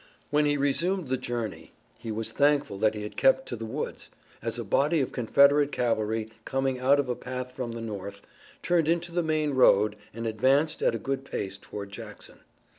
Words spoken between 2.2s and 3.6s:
thankful that he had kept to